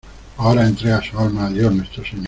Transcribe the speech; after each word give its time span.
ahora 0.37 0.67
entrega 0.67 0.99
su 1.03 1.15
alma 1.19 1.45
a 1.45 1.49
Dios 1.51 1.71
Nuestro 1.75 2.03
Señor. 2.03 2.19